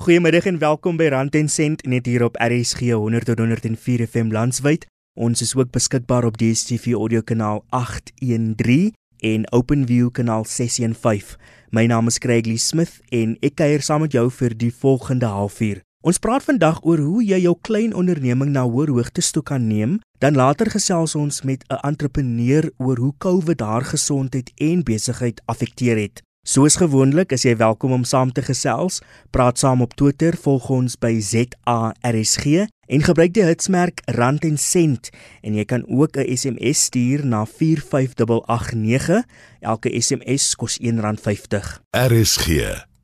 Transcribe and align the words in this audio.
Goeiemiddag 0.00 0.46
en 0.48 0.58
welkom 0.58 0.96
by 0.96 1.10
Rand 1.12 1.34
en 1.36 1.48
Sent 1.52 1.82
net 1.84 2.06
hier 2.08 2.22
op 2.24 2.38
RSG 2.40 2.94
100 2.96 3.26
tot 3.28 3.42
104 3.42 4.06
FM 4.06 4.30
landwyd. 4.32 4.86
Ons 5.12 5.42
is 5.44 5.52
ook 5.52 5.68
beskikbaar 5.74 6.24
op 6.24 6.38
DStv 6.40 6.94
audio 6.96 7.20
kanaal 7.20 7.60
813 7.68 8.94
en 9.18 9.44
OpenView 9.52 10.08
kanaal 10.16 10.46
615. 10.48 11.36
My 11.68 11.84
naam 11.84 12.08
is 12.08 12.16
Craigie 12.18 12.56
Smith 12.56 12.96
en 13.12 13.34
ek 13.44 13.58
kuier 13.60 13.84
saam 13.84 14.00
met 14.06 14.16
jou 14.16 14.24
vir 14.38 14.56
die 14.56 14.70
volgende 14.72 15.28
halfuur. 15.28 15.84
Ons 16.00 16.22
praat 16.24 16.48
vandag 16.48 16.80
oor 16.80 17.04
hoe 17.04 17.20
jy 17.20 17.42
jou 17.44 17.58
klein 17.60 17.92
onderneming 17.92 18.54
na 18.56 18.64
hoër 18.64 18.94
hoogtes 18.96 19.28
toe 19.36 19.44
kan 19.44 19.68
neem. 19.68 19.98
Dan 20.16 20.40
later 20.40 20.72
gesels 20.72 21.12
ons 21.14 21.42
met 21.44 21.60
'n 21.68 21.84
entrepreneur 21.84 22.72
oor 22.78 22.96
hoe 22.96 23.12
COVID 23.18 23.60
haar 23.60 23.84
gesondheid 23.84 24.48
en 24.56 24.82
besigheid 24.82 25.42
affekteer 25.44 26.00
het. 26.00 26.24
Soos 26.40 26.78
gewoonlik 26.80 27.34
is 27.36 27.42
jy 27.44 27.52
welkom 27.60 27.92
om 27.92 28.04
saam 28.08 28.30
te 28.32 28.40
gesels. 28.40 29.02
Praat 29.28 29.58
saam 29.60 29.82
op 29.84 29.92
Twitter, 29.92 30.32
volg 30.40 30.70
ons 30.72 30.96
by 30.96 31.18
ZARSG 31.20 32.64
en 32.88 33.04
gebruik 33.04 33.34
die 33.36 33.44
hitsmerk 33.44 34.00
rand 34.16 34.46
en 34.48 34.56
sent 34.56 35.10
en 35.44 35.58
jy 35.60 35.66
kan 35.68 35.84
ook 35.84 36.16
'n 36.16 36.24
SMS 36.36 36.88
stuur 36.88 37.26
na 37.26 37.44
45889. 37.44 39.22
Elke 39.60 39.92
SMS 40.00 40.56
kos 40.56 40.80
R1.50. 40.80 41.84
RSG, 41.92 42.46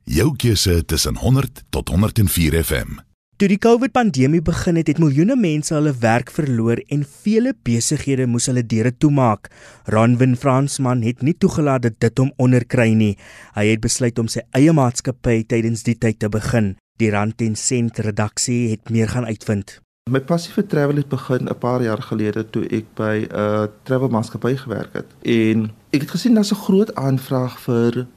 jou 0.03 0.35
keuse 0.35 0.85
tussen 0.85 1.15
100 1.15 1.63
tot 1.69 1.89
104 1.89 2.63
FM. 2.63 3.06
Toe 3.37 3.45
die 3.51 3.59
COVID-pandemie 3.61 4.39
begin 4.41 4.79
het, 4.79 4.87
het 4.89 4.97
miljoene 4.97 5.35
mense 5.37 5.75
hulle 5.75 5.91
werk 6.01 6.31
verloor 6.33 6.79
en 6.89 7.03
vele 7.05 7.51
besighede 7.67 8.25
moes 8.25 8.47
hulle 8.49 8.63
deure 8.65 8.89
toemaak. 8.97 9.51
Ranwin 9.93 10.33
Fransman 10.41 11.03
het 11.05 11.21
nie 11.21 11.35
toegelaat 11.37 11.85
dat 11.85 11.99
dit 12.01 12.17
hom 12.17 12.31
onderkry 12.41 12.95
nie. 12.97 13.11
Hy 13.53 13.67
het 13.69 13.85
besluit 13.85 14.17
om 14.17 14.25
sy 14.25 14.41
eie 14.57 14.73
maatskappy 14.73 15.43
tydens 15.53 15.85
die 15.85 15.93
tyd 15.93 16.17
te 16.25 16.33
begin. 16.33 16.73
Die 16.97 17.13
Rand 17.13 17.45
en 17.45 17.53
Sent 17.53 18.01
redaksie 18.01 18.71
het 18.73 18.89
meer 18.89 19.13
gaan 19.13 19.29
uitvind. 19.29 19.77
My 20.09 20.25
passie 20.25 20.57
vir 20.57 20.65
travel 20.73 21.05
het 21.05 21.13
begin 21.13 21.45
'n 21.45 21.61
paar 21.61 21.85
jaar 21.85 22.01
gelede 22.01 22.49
toe 22.49 22.65
ek 22.73 22.89
by 22.97 23.15
'n 23.21 23.29
uh, 23.29 23.67
travel 23.83 24.09
maatskappy 24.09 24.57
gewerk 24.57 24.93
het. 24.93 25.13
En 25.21 25.69
ek 25.93 26.01
het 26.01 26.11
gesien 26.17 26.33
daar's 26.33 26.51
'n 26.51 26.65
groot 26.65 26.95
aanvraag 26.95 27.59
vir 27.59 28.07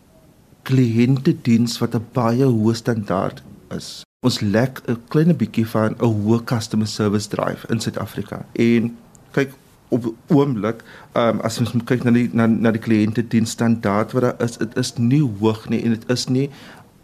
kliëntediens 0.65 1.79
wat 1.79 1.95
'n 1.95 2.07
baie 2.13 2.45
hoë 2.45 2.75
standaard 2.75 3.43
is 3.77 4.01
ons 4.29 4.41
lek 4.45 4.83
'n 4.85 4.99
klein 5.09 5.33
bietjie 5.33 5.67
van 5.67 5.95
'n 5.97 6.09
hoë 6.25 6.45
customer 6.45 6.87
service 6.87 7.29
drive 7.29 7.67
in 7.73 7.81
Suid-Afrika. 7.81 8.45
En 8.53 8.97
kyk 9.33 9.53
op 9.89 10.15
oomblik, 10.27 10.83
ehm 11.13 11.29
um, 11.29 11.41
as 11.41 11.59
ons 11.59 11.73
kyk 11.85 12.05
na 12.05 12.11
die 12.11 12.29
na, 12.33 12.47
na 12.47 12.71
die 12.71 12.83
kliënte 12.89 13.23
dienststandaard 13.29 14.13
wat 14.13 14.23
daar 14.23 14.43
is, 14.45 14.59
dit 14.59 14.77
is 14.77 14.93
nie 14.99 15.23
hoog 15.23 15.69
nie 15.69 15.81
en 15.83 15.91
dit 15.97 16.11
is 16.11 16.27
nie 16.29 16.51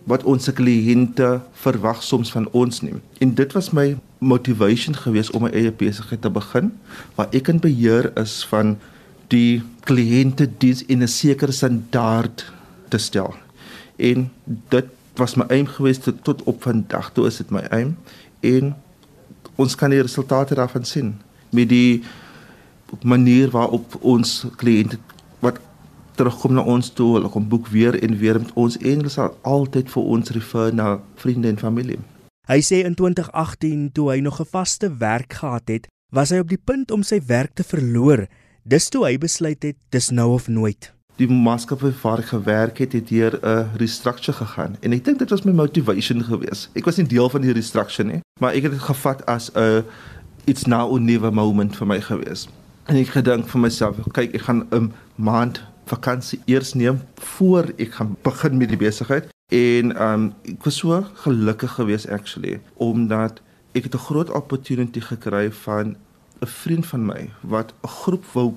wat 0.05 0.25
ons 0.25 0.51
kliënte 0.53 1.41
verwag 1.53 2.03
soms 2.03 2.31
van 2.31 2.49
ons 2.53 2.83
nie. 2.83 2.95
En 3.21 3.35
dit 3.35 3.53
was 3.53 3.73
my 3.73 3.97
motivation 4.19 4.95
geweest 4.95 5.31
om 5.31 5.43
my 5.43 5.51
eie 5.51 5.73
besigheid 5.73 6.21
te 6.21 6.31
begin 6.31 6.73
waar 7.15 7.29
ek 7.33 7.49
in 7.49 7.59
beheer 7.59 8.13
is 8.17 8.45
van 8.45 8.77
die 9.29 9.63
kliënte 9.85 10.51
diens 10.59 10.85
in 10.87 11.03
'n 11.03 11.09
sekere 11.09 11.53
standaard 11.53 12.53
te 12.89 12.99
stel. 12.99 13.35
En 13.97 14.31
dit 14.69 14.87
was 15.19 15.37
my 15.37 15.45
aim 15.49 15.67
geweest 15.67 16.03
tot, 16.03 16.25
tot 16.25 16.43
op 16.43 16.63
vandag 16.63 17.13
toe 17.13 17.27
is 17.27 17.37
dit 17.37 17.51
my 17.51 17.65
aim. 17.71 17.97
En 18.41 18.75
ons 19.57 19.75
kan 19.75 19.91
die 19.91 20.03
resultate 20.03 20.55
daarvan 20.55 20.85
sien 20.85 21.15
met 21.51 21.69
die 21.69 22.05
manier 23.03 23.51
waarop 23.51 23.97
ons 24.01 24.45
kliënte 24.57 24.99
wat 25.45 25.61
terugkom 26.17 26.57
na 26.57 26.65
ons 26.65 26.91
toe 26.97 27.15
hulle 27.17 27.31
kom 27.33 27.49
boek 27.49 27.69
weer 27.73 27.97
en 28.03 28.19
weer 28.19 28.41
met 28.41 28.53
ons 28.55 28.79
en 28.79 29.01
hulle 29.03 29.13
sal 29.13 29.37
altyd 29.43 29.91
vir 29.93 30.11
ons 30.17 30.35
refer 30.37 30.75
na 30.75 30.97
vriende 31.21 31.49
en 31.53 31.61
familie. 31.61 31.99
Hy 32.47 32.61
sê 32.63 32.85
in 32.87 32.95
2018 32.95 33.91
toe 33.93 34.11
hy 34.13 34.21
nog 34.21 34.41
'n 34.41 34.51
vaste 34.51 34.97
werk 34.99 35.33
gehad 35.33 35.69
het 35.69 35.89
was 36.13 36.31
hy 36.31 36.39
op 36.39 36.49
die 36.49 36.63
punt 36.65 36.91
om 36.91 37.03
sy 37.03 37.21
werk 37.27 37.55
te 37.55 37.65
verloor. 37.65 38.27
Dis 38.63 38.89
toe 38.89 39.05
hy 39.05 39.19
besluit 39.19 39.63
het 39.63 39.77
dis 39.91 40.11
nou 40.11 40.33
of 40.35 40.49
nooit 40.49 40.96
die 41.17 41.29
maatskappy 41.29 41.93
waar 42.03 42.19
ek 42.19 42.33
gewerk 42.35 42.79
het, 42.79 42.93
het 42.93 43.09
deur 43.09 43.39
'n 43.43 43.71
restructure 43.77 44.37
gegaan. 44.37 44.77
En 44.81 44.93
ek 44.93 45.05
dink 45.05 45.19
dit 45.19 45.31
was 45.31 45.45
my 45.45 45.53
motivation 45.53 46.25
geweest. 46.25 46.71
Ek 46.75 46.85
was 46.85 46.97
nie 46.97 47.07
deel 47.07 47.29
van 47.29 47.41
die 47.41 47.53
restructure 47.53 48.09
nie, 48.09 48.21
maar 48.41 48.53
ek 48.55 48.63
het 48.63 48.73
dit 48.73 48.81
gevat 48.81 49.27
as 49.27 49.51
'n 49.55 49.85
it's 50.45 50.67
now 50.67 50.91
or 50.91 51.01
never 51.01 51.33
moment 51.33 51.77
vir 51.77 51.87
my 51.87 52.01
geweest. 52.01 52.49
En 52.87 52.97
ek 52.97 53.09
gedink 53.09 53.49
vir 53.49 53.61
myself, 53.61 53.97
kyk, 54.13 54.35
ek 54.35 54.43
gaan 54.43 54.67
'n 54.71 54.93
maand 55.15 55.63
vakansie 55.87 56.41
eers 56.47 56.75
neem 56.75 57.01
voor 57.15 57.73
ek 57.79 57.95
gaan 57.95 58.17
begin 58.23 58.57
met 58.57 58.69
die 58.69 58.77
besigheid. 58.77 59.29
En 59.55 59.95
um 60.03 60.33
ek 60.43 60.65
was 60.65 60.77
so 60.77 61.05
gelukkig 61.23 61.73
geweest 61.79 62.09
actually 62.11 62.61
omdat 62.75 63.41
ek 63.73 63.83
het 63.83 63.95
'n 63.95 64.07
groot 64.09 64.31
opportunity 64.31 65.01
gekry 65.01 65.53
van 65.53 65.97
'n 66.41 66.47
vriend 66.47 66.87
van 66.87 67.07
my 67.07 67.31
wat 67.41 67.73
'n 67.83 67.89
groep 67.89 68.25
wou 68.33 68.55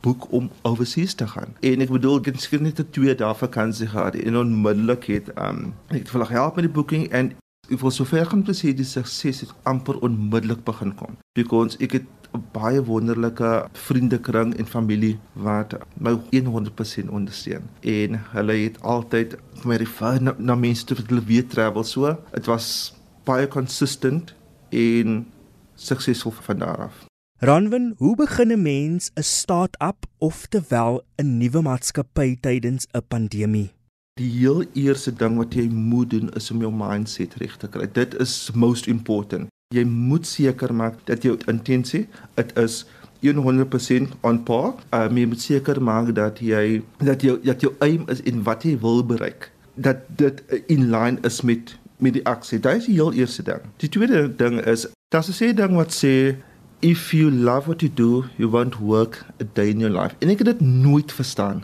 boek 0.00 0.26
om 0.32 0.50
overseas 0.62 1.14
te 1.14 1.26
gaan. 1.26 1.54
En 1.60 1.80
ek 1.80 1.90
bedoel 1.90 2.18
ek 2.20 2.30
het 2.32 2.40
skielik 2.40 2.66
net 2.66 2.80
'n 2.80 2.90
2 2.90 3.14
dae 3.14 3.34
vakansie 3.34 3.86
gehad 3.86 4.14
en 4.14 4.36
onmiddellik 4.36 5.04
het 5.04 5.28
um 5.36 5.74
ek 5.88 5.98
het 5.98 6.10
vir 6.10 6.28
help 6.30 6.56
met 6.56 6.64
die 6.64 6.76
booking 6.78 7.08
en 7.10 7.32
ek 7.70 7.80
wil 7.80 7.90
sover 7.90 8.26
gaan 8.26 8.42
presies 8.42 8.74
die 8.74 8.84
sukses 8.84 9.40
het 9.40 9.52
amper 9.62 9.98
onmiddellik 10.02 10.64
begin 10.64 10.94
kom. 10.94 11.16
Because 11.34 11.76
ek 11.78 11.92
het 11.92 12.06
'n 12.34 12.44
baie 12.52 12.82
wonderlike 12.84 13.68
vriendekring 13.72 14.54
en 14.54 14.66
familie 14.66 15.18
wat 15.34 15.74
my 15.98 16.18
100% 16.30 17.10
ondersteun 17.10 17.62
en 17.80 18.20
hulle 18.32 18.52
het 18.52 18.80
altyd 18.82 19.36
my 19.64 19.76
refer 19.76 20.22
na, 20.22 20.34
na 20.38 20.54
mense 20.54 20.84
toe 20.84 20.96
wat 20.96 21.10
hulle 21.10 21.24
weet 21.24 21.50
travel 21.50 21.84
so. 21.84 22.16
Dit 22.32 22.46
was 22.46 22.94
baie 23.24 23.48
consistent 23.48 24.34
en 24.70 25.26
suksesvol 25.74 26.32
van 26.32 26.58
daar 26.58 26.88
af. 26.88 27.09
Ranwin, 27.42 27.94
hoe 27.96 28.16
begin 28.16 28.52
'n 28.52 28.62
mens 28.62 29.10
'n 29.16 29.22
start-up 29.22 30.06
of 30.18 30.46
terwyl 30.46 31.00
'n 31.16 31.38
nuwe 31.38 31.62
maatskappy 31.62 32.36
tydens 32.40 32.86
'n 32.92 33.00
pandemie? 33.08 33.72
Die 34.20 34.30
heel 34.30 34.64
eerste 34.72 35.12
ding 35.12 35.36
wat 35.36 35.54
jy 35.54 35.68
moet 35.68 36.10
doen 36.10 36.28
is 36.36 36.50
om 36.50 36.60
jou 36.60 36.72
mindset 36.72 37.34
reg 37.34 37.56
te 37.56 37.68
kry. 37.68 37.88
Dit 37.92 38.14
is 38.20 38.50
most 38.54 38.86
important. 38.86 39.48
Jy 39.74 39.84
moet 39.84 40.26
seker 40.26 40.74
maak 40.74 40.94
dat 41.04 41.22
jou 41.22 41.38
intensie, 41.46 42.08
dit 42.34 42.58
is 42.58 42.86
100% 43.20 44.12
on 44.20 44.42
par. 44.42 44.74
Um, 44.92 45.16
jy 45.16 45.26
moet 45.26 45.40
seker 45.40 45.82
maak 45.82 46.14
dat 46.14 46.38
jy 46.38 46.82
dat 46.98 47.22
jou 47.22 47.40
dat 47.42 47.60
jou 47.60 47.74
aim 47.78 48.04
is 48.08 48.22
en 48.22 48.42
wat 48.42 48.62
jy 48.62 48.78
wil 48.78 49.04
bereik. 49.04 49.50
Dat 49.74 49.96
dit 50.16 50.42
in 50.66 50.90
line 50.90 51.18
is 51.22 51.40
met 51.40 51.78
met 51.96 52.12
die 52.12 52.26
aksie. 52.26 52.60
Dit 52.60 52.76
is 52.76 52.84
die 52.84 52.94
heel 52.94 53.12
eerste 53.12 53.42
ding. 53.42 53.60
Die 53.76 53.88
tweede 53.88 54.36
ding 54.36 54.60
is, 54.60 54.86
daar's 55.08 55.28
'n 55.28 55.32
sê 55.32 55.54
ding 55.54 55.74
wat 55.74 56.04
sê 56.04 56.36
if 56.80 57.12
you 57.12 57.30
love 57.30 57.68
what 57.68 57.82
you 57.82 57.88
do, 57.88 58.24
you 58.38 58.48
won't 58.48 58.80
work 58.80 59.24
a 59.40 59.44
day 59.44 59.70
in 59.70 59.80
your 59.80 59.92
life. 59.92 60.14
En 60.18 60.28
ek 60.28 60.38
het 60.38 60.46
dit 60.46 60.60
nooit 60.60 61.12
verstaan 61.12 61.62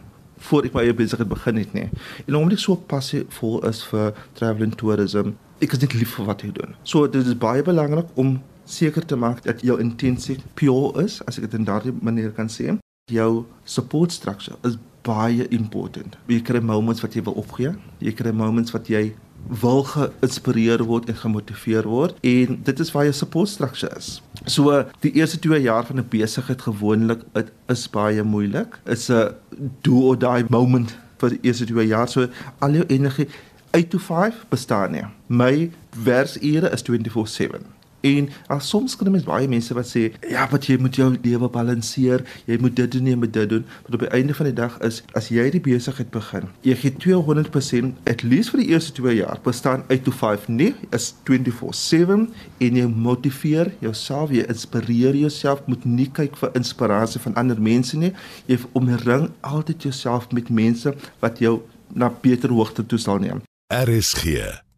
voor 0.49 0.67
ek 0.69 0.75
my 0.77 0.83
eie 0.85 0.95
besigheid 0.95 1.29
begin 1.29 1.57
het 1.57 1.73
nie. 1.73 1.87
En 2.27 2.37
omdat 2.37 2.59
ek 2.59 2.65
so 2.67 2.77
passievol 2.77 3.63
is 3.69 3.81
vir 3.89 4.13
travel 4.37 4.69
and 4.69 4.77
tourism, 4.77 5.33
ek 5.65 5.73
is 5.73 5.81
net 5.81 5.97
lief 5.97 6.13
vir 6.19 6.29
wat 6.29 6.45
ek 6.45 6.53
doen. 6.59 6.77
So 6.85 7.09
dit 7.09 7.25
is 7.25 7.39
baie 7.41 7.65
belangrik 7.65 8.11
om 8.21 8.37
seker 8.69 9.07
te 9.07 9.17
maak 9.17 9.43
dat 9.47 9.65
jou 9.65 9.79
intensie 9.81 10.37
pure 10.59 10.93
is, 11.03 11.23
as 11.25 11.41
ek 11.41 11.49
dit 11.49 11.61
in 11.63 11.69
daardie 11.69 11.95
manier 12.05 12.35
kan 12.37 12.51
sê. 12.53 12.77
Jou 13.11 13.47
support 13.65 14.13
structure 14.13 14.59
is 14.69 14.77
baie 15.07 15.47
important. 15.55 16.19
Jy 16.29 16.43
kry 16.45 16.61
moments 16.61 17.01
wat 17.05 17.15
jy 17.17 17.23
wil 17.25 17.39
opgee, 17.41 17.73
jy 18.03 18.13
kry 18.19 18.35
moments 18.35 18.75
wat 18.75 18.91
jy 18.91 19.15
wil 19.49 19.83
geïnspireer 19.83 20.85
word 20.85 21.09
en 21.09 21.17
gemotiveer 21.17 21.87
word 21.89 22.19
en 22.21 22.61
dit 22.67 22.81
is 22.81 22.93
waar 22.93 23.05
jou 23.05 23.15
support 23.15 23.49
structure 23.49 23.93
is. 23.97 24.23
So 24.45 24.85
die 25.01 25.13
eerste 25.13 25.39
2 25.39 25.61
jaar 25.61 25.87
van 25.87 26.01
'n 26.01 26.09
besigheid 26.09 26.63
gewoonlik 26.63 27.23
dit 27.33 27.53
is 27.69 27.91
baie 27.91 28.23
moeilik. 28.23 28.79
It's 28.85 29.11
a 29.11 29.35
do 29.83 30.01
or 30.09 30.19
die 30.19 30.45
moment 30.49 30.97
vir 31.19 31.31
die 31.31 31.39
eerste 31.43 31.65
2 31.65 31.87
jaar. 31.87 32.09
So 32.09 32.29
al 32.59 32.73
jou 32.73 32.85
energie 32.87 33.29
8 33.71 33.91
to 33.91 33.99
5 33.99 34.47
bestaan 34.49 34.91
nie. 34.91 35.05
My 35.27 35.71
werksure 36.05 36.71
is 36.71 36.83
24/7. 36.83 37.76
En 38.07 38.29
as 38.53 38.69
soms 38.71 38.97
kan 38.97 39.11
mens 39.11 39.27
baie 39.27 39.49
mense 39.51 39.75
wat 39.75 39.89
sê, 39.91 40.09
ja, 40.31 40.47
wat 40.53 40.69
jy 40.69 40.79
moet 40.83 40.99
jou 40.99 41.09
lewe 41.15 41.49
balanseer, 41.53 42.23
jy 42.47 42.59
moet 42.63 42.77
dit 42.79 42.93
doen, 42.97 43.11
jy 43.11 43.19
moet 43.19 43.33
dit 43.35 43.49
doen. 43.51 43.65
Maar 43.87 43.99
op 43.99 44.05
die 44.05 44.13
einde 44.19 44.37
van 44.39 44.51
die 44.51 44.57
dag 44.57 44.79
is 44.87 45.03
as 45.19 45.31
jy 45.33 45.49
die 45.55 45.63
besigheid 45.63 46.11
begin, 46.15 46.49
jy 46.67 46.77
gee 46.83 46.95
200% 47.03 48.11
at 48.11 48.23
least 48.27 48.55
vir 48.55 48.63
die 48.63 48.69
eerste 48.75 48.95
2 49.01 49.17
jaar, 49.21 49.41
bestaan 49.45 49.85
uit 49.91 50.05
to 50.07 50.15
5 50.15 50.49
nie, 50.49 50.73
is 50.95 51.13
24/7 51.29 52.29
en 52.59 52.81
jy 52.83 52.87
motiveer 52.87 53.73
jouself, 53.81 54.31
jy 54.31 54.47
inspireer 54.47 55.17
jouself, 55.17 55.65
moet 55.67 55.85
nie 55.85 56.11
kyk 56.13 56.37
vir 56.37 56.55
inspirasie 56.55 57.21
van 57.21 57.35
ander 57.35 57.61
mense 57.61 57.97
nie. 57.97 58.13
Jy 58.47 58.59
omring 58.73 59.31
altyd 59.41 59.83
jouself 59.83 60.31
met 60.33 60.51
mense 60.51 60.95
wat 61.21 61.39
jou 61.39 61.61
na 61.95 62.11
beter 62.23 62.51
hoogte 62.51 62.87
toe 62.87 62.99
sal 62.99 63.19
neem. 63.19 63.43
RSG, 63.73 64.25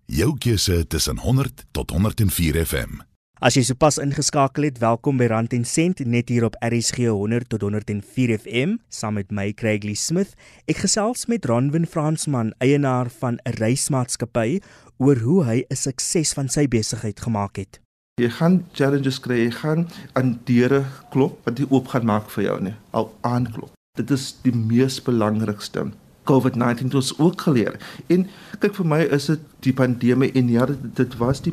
jou 0.07 0.33
keuse 0.39 0.87
tussen 0.87 1.19
100 1.19 1.67
tot 1.73 1.91
104 1.91 2.65
FM. 2.67 3.08
As 3.39 3.55
jy 3.55 3.63
sopas 3.63 4.01
ingeskakel 4.03 4.65
het, 4.67 4.81
welkom 4.83 5.21
by 5.21 5.29
Rand 5.31 5.53
en 5.55 5.63
Sent 5.63 6.01
net 6.03 6.27
hier 6.33 6.43
op 6.49 6.57
RSG 6.59 7.05
100 7.07 7.47
tot 7.53 7.63
104 7.63 8.33
FM 8.35 8.73
saam 8.91 9.15
met 9.15 9.31
my 9.31 9.53
Craigly 9.55 9.95
Smith. 9.95 10.33
Ek 10.67 10.81
gesels 10.83 11.29
met 11.31 11.47
Ronwin 11.47 11.87
Fransman, 11.87 12.51
eienaar 12.59 13.07
van 13.21 13.39
'n 13.47 13.55
reismaatskappy, 13.63 14.59
oor 14.99 15.23
hoe 15.23 15.45
hy 15.45 15.59
'n 15.71 15.77
sukses 15.77 16.35
van 16.35 16.49
sy 16.49 16.67
besigheid 16.67 17.21
gemaak 17.21 17.57
het. 17.63 17.79
Jy 18.19 18.29
gaan 18.29 18.67
challenges 18.73 19.21
kry, 19.21 19.47
jy 19.47 19.51
gaan 19.51 19.87
aan 20.15 20.41
deure 20.45 20.85
klop 21.13 21.39
wat 21.47 21.59
nie 21.59 21.71
oop 21.71 21.87
gaan 21.87 22.07
maak 22.07 22.31
vir 22.31 22.45
jou 22.45 22.61
nie, 22.61 22.75
al 22.91 23.15
aanklop. 23.23 23.71
Dit 23.97 24.11
is 24.11 24.35
die 24.43 24.53
mees 24.53 24.99
belangrikste. 25.01 25.93
COVID-19 26.31 26.91
het 26.91 26.95
ons 26.95 27.15
ook 27.19 27.41
geleer. 27.41 27.79
En 28.07 28.27
kyk 28.59 28.75
vir 28.75 28.87
my 28.87 29.01
is 29.15 29.29
dit 29.31 29.45
die 29.67 29.75
pandemie 29.75 30.31
en 30.39 30.51
ja 30.53 30.67
dit, 30.71 31.17
was 31.19 31.41
die 31.43 31.53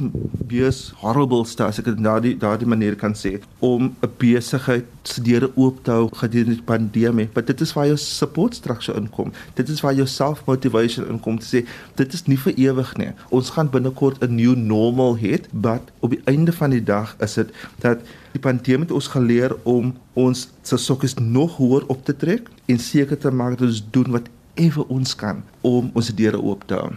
mees 0.50 0.92
horribleste 1.02 1.66
as 1.66 1.80
ek 1.82 1.90
dit 1.90 2.02
na 2.02 2.18
die 2.22 2.36
daardie 2.42 2.70
manier 2.70 2.98
kan 3.00 3.16
sê 3.18 3.40
om 3.66 3.96
'n 4.06 4.12
besigheid 4.22 4.86
se 5.04 5.22
deure 5.22 5.50
oop 5.56 5.84
te 5.84 5.92
hou 5.92 6.10
gedurende 6.14 6.56
die 6.56 6.70
pandemie. 6.70 7.30
Maar 7.34 7.46
dit 7.46 7.62
is 7.62 7.74
waar 7.74 7.88
jou 7.88 7.98
support 7.98 8.56
structure 8.56 8.98
inkom. 8.98 9.32
Dit 9.54 9.70
is 9.70 9.82
waar 9.82 9.94
jou 9.94 10.08
self-motivation 10.08 11.08
inkom 11.10 11.40
te 11.40 11.46
sê 11.46 11.66
dit 11.96 12.14
is 12.14 12.28
nie 12.28 12.38
vir 12.38 12.54
ewig 12.58 12.98
nie. 12.98 13.12
Ons 13.30 13.50
gaan 13.50 13.70
binnekort 13.70 14.22
'n 14.22 14.36
new 14.36 14.56
normal 14.56 15.18
hê, 15.18 15.40
but 15.52 15.82
op 16.00 16.10
die 16.10 16.22
einde 16.26 16.52
van 16.52 16.70
die 16.70 16.84
dag 16.84 17.16
is 17.20 17.34
dit 17.34 17.50
dat 17.80 18.00
die 18.34 18.40
pandemie 18.40 18.86
het 18.86 18.92
ons 18.92 19.08
geleer 19.08 19.56
om 19.64 19.94
ons 20.14 20.50
se 20.62 20.78
sokkies 20.78 21.16
nog 21.16 21.58
hoër 21.58 21.84
op 21.88 22.06
te 22.06 22.16
trek 22.16 22.50
en 22.66 22.80
seker 22.80 23.18
te 23.18 23.32
maak 23.32 23.58
dat 23.58 23.68
ons 23.68 23.84
doen 23.92 24.12
wat 24.12 24.30
ewe 24.56 24.88
ons 24.88 25.16
kan 25.16 25.44
om 25.62 25.92
ons 25.94 26.12
deure 26.16 26.40
oop 26.42 26.66
te 26.68 26.78
hou. 26.80 26.92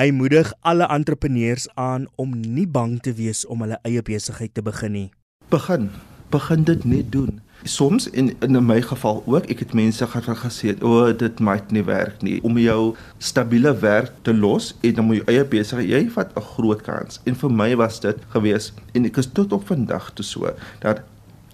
Hy 0.00 0.08
moedig 0.16 0.52
alle 0.64 0.86
entrepreneurs 0.88 1.66
aan 1.74 2.06
om 2.16 2.32
nie 2.40 2.66
bang 2.66 3.00
te 3.04 3.12
wees 3.12 3.42
om 3.46 3.60
hulle 3.64 3.76
eie 3.84 4.00
besigheid 4.02 4.54
te 4.56 4.62
begin 4.64 4.94
nie. 4.96 5.08
Begin, 5.52 5.90
begin 6.32 6.64
dit 6.64 6.84
net 6.88 7.10
doen. 7.12 7.40
Soms 7.68 8.06
in 8.08 8.30
in 8.40 8.56
my 8.64 8.78
geval 8.80 9.20
ook, 9.26 9.50
ek 9.52 9.66
het 9.66 9.74
mense 9.76 10.06
gehad 10.06 10.24
wat 10.30 10.40
gesê 10.46 10.72
het, 10.72 10.82
"O, 10.82 11.02
oh, 11.02 11.18
dit 11.18 11.40
maak 11.40 11.70
nie 11.70 11.84
werk 11.84 12.22
nie 12.22 12.40
om 12.42 12.58
jou 12.58 12.96
stabiele 13.18 13.74
werk 13.78 14.12
te 14.22 14.34
los 14.34 14.74
en 14.80 14.94
dan 14.94 15.04
moet 15.04 15.16
jy 15.16 15.24
eie 15.26 15.44
besigheid, 15.44 15.88
jy 15.88 16.10
vat 16.10 16.32
'n 16.36 16.40
groot 16.40 16.82
kans." 16.82 17.20
En 17.24 17.34
vir 17.34 17.50
my 17.50 17.76
was 17.76 18.00
dit 18.00 18.16
gewees 18.28 18.72
en 18.94 19.04
ek 19.04 19.16
is 19.16 19.26
tot 19.26 19.52
op 19.52 19.66
vandag 19.66 20.10
toe 20.14 20.24
so 20.24 20.54
dat 20.78 21.02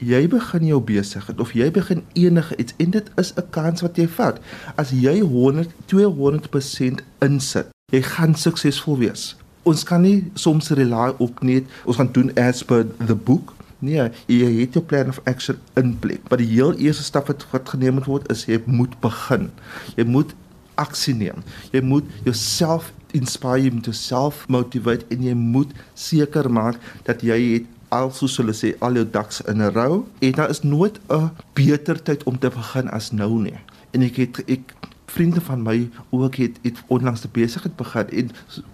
jy 0.02 0.26
begin 0.28 0.66
jou 0.68 0.80
besigheid 0.84 1.40
of 1.40 1.52
jy 1.56 1.70
begin 1.72 2.02
enige 2.14 2.56
iets 2.60 2.74
en 2.82 2.90
dit 2.90 3.10
is 3.16 3.32
'n 3.36 3.50
kans 3.50 3.80
wat 3.80 3.96
jy 3.96 4.08
vat. 4.08 4.40
As 4.76 4.90
jy 4.90 5.20
100 5.20 5.70
200% 5.86 7.02
insit, 7.20 7.68
jy 7.92 8.02
gaan 8.02 8.34
suksesvol 8.34 8.98
wees. 8.98 9.36
Ons 9.62 9.84
kan 9.84 10.02
nie 10.02 10.30
soms 10.34 10.70
rely 10.70 11.14
op 11.18 11.42
net 11.42 11.64
ons 11.84 11.96
gaan 11.96 12.12
doen 12.12 12.30
as 12.36 12.62
per 12.62 12.86
the 13.06 13.14
book. 13.14 13.54
Nee, 13.78 14.10
jy 14.26 14.60
het 14.60 14.72
jou 14.72 14.84
plan 14.84 15.08
of 15.08 15.20
action 15.24 15.58
in 15.74 15.98
plek. 15.98 16.20
Maar 16.28 16.38
die 16.38 16.54
heel 16.54 16.74
eerste 16.74 17.02
stap 17.02 17.26
wat 17.26 17.46
wat 17.50 17.68
geneem 17.68 18.04
word 18.04 18.30
is 18.30 18.44
jy 18.44 18.60
moet 18.64 19.00
begin. 19.00 19.50
Jy 19.96 20.04
moet 20.04 20.34
aksie 20.74 21.14
neem. 21.14 21.42
Jy 21.72 21.80
moet 21.80 22.04
jouself 22.24 22.92
inspire, 23.16 23.62
jy 23.62 23.72
moet 23.72 23.84
jouself 23.84 24.44
motivate 24.48 25.06
en 25.08 25.22
jy 25.22 25.34
moet 25.34 25.72
seker 25.94 26.50
maak 26.52 26.80
dat 27.04 27.22
jy 27.24 27.38
het 27.54 27.75
alsoos 27.88 28.36
hulle 28.36 28.54
sê 28.56 28.74
al 28.78 28.94
jou 28.98 29.06
daks 29.10 29.40
in 29.50 29.62
'n 29.62 29.72
rou 29.72 30.04
en 30.18 30.32
daar 30.32 30.50
is 30.50 30.62
nooit 30.62 31.00
'n 31.08 31.30
beter 31.52 32.02
tyd 32.02 32.22
om 32.24 32.38
te 32.38 32.48
begin 32.48 32.90
as 32.90 33.12
nou 33.12 33.42
nie. 33.42 33.58
En 33.90 34.02
ek 34.02 34.16
het 34.16 34.42
ek 34.46 34.74
vriende 35.16 35.40
van 35.40 35.62
my 35.62 35.88
ook 36.10 36.34
het 36.34 36.58
het 36.62 36.82
onlangs 36.86 37.20
te 37.20 37.28
besigheid 37.32 37.76
begin 37.76 38.08
en 38.10 38.30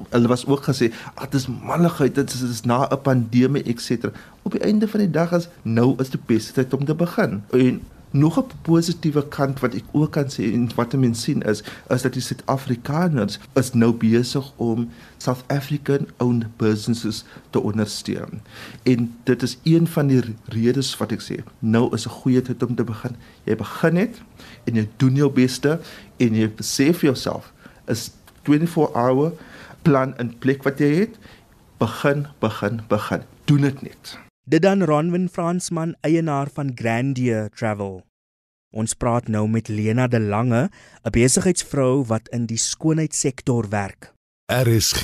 hulle 0.09 0.29
was 0.29 0.47
ook 0.47 0.65
gesê 0.67 0.91
ah, 1.15 1.25
dit 1.31 1.41
is 1.41 1.47
malligheid 1.47 2.15
dit 2.15 2.33
is, 2.33 2.41
dit 2.41 2.51
is 2.51 2.63
na 2.63 2.89
'n 2.89 3.03
pandemie 3.03 3.63
ens 3.63 3.91
op 4.43 4.53
die 4.53 4.61
einde 4.61 4.89
van 4.89 5.01
die 5.01 5.11
dag 5.11 5.33
is 5.33 5.49
nou 5.63 5.95
is 5.99 6.11
die 6.11 6.21
beste 6.27 6.53
tyd 6.53 6.75
om 6.75 6.85
te 6.85 6.95
begin 6.95 7.43
en 7.51 7.81
nog 8.13 8.39
'n 8.39 8.51
positiewe 8.63 9.29
kant 9.29 9.61
wat 9.61 9.75
ek 9.75 9.85
ook 9.93 10.11
kan 10.11 10.29
sê 10.29 10.53
en 10.53 10.69
wat 10.75 10.93
mense 10.93 11.21
sien 11.21 11.43
is 11.43 11.63
is 11.89 12.03
dat 12.03 12.13
die 12.13 12.23
Suid-Afrikaners 12.23 13.39
is 13.55 13.73
nou 13.73 13.93
besig 13.93 14.53
om 14.57 14.91
South 15.19 15.45
African 15.47 16.07
owned 16.19 16.57
businesses 16.57 17.25
te 17.51 17.61
ondersteun. 17.61 18.41
En 18.83 19.15
dit 19.25 19.43
is 19.43 19.59
een 19.63 19.87
van 19.87 20.07
die 20.07 20.23
redes 20.45 20.97
wat 20.97 21.13
ek 21.13 21.23
sê, 21.23 21.43
nou 21.59 21.95
is 21.95 22.07
'n 22.07 22.11
goeie 22.11 22.43
tyd 22.43 22.63
om 22.63 22.75
te 22.75 22.85
begin. 22.85 23.17
Jy 23.45 23.57
begin 23.57 23.95
net 23.95 24.23
en 24.65 24.75
jy 24.75 24.89
doen 24.97 25.15
jou 25.15 25.31
beste 25.31 25.81
en 26.17 26.35
jy 26.35 26.49
besef 26.57 27.01
jouself 27.01 27.53
is 27.87 28.11
24 28.43 28.93
hour 28.95 29.33
plan 29.83 30.15
in 30.19 30.39
plek 30.39 30.63
wat 30.63 30.79
jy 30.79 30.95
het. 30.95 31.19
Begin, 31.79 32.27
begin, 32.39 32.81
begin. 32.89 33.23
Doen 33.45 33.61
dit 33.61 33.83
net. 33.83 34.32
Dit 34.45 34.63
dan 34.63 34.83
Ronwin 34.83 35.29
Fransman, 35.29 35.95
eienaar 36.01 36.49
van 36.51 36.73
Grandier 36.75 37.51
Travel. 37.55 38.01
Ons 38.75 38.95
praat 38.99 39.29
nou 39.29 39.45
met 39.49 39.69
Lena 39.69 40.09
de 40.09 40.21
Lange, 40.21 40.71
'n 41.05 41.11
besigheidsvrou 41.11 42.05
wat 42.07 42.29
in 42.29 42.47
die 42.47 42.59
skoonheidssektor 42.59 43.69
werk. 43.69 44.13
RSG, 44.47 45.03